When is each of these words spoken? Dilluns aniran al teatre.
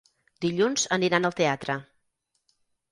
Dilluns 0.45 0.87
aniran 0.97 1.31
al 1.31 1.39
teatre. 1.43 1.79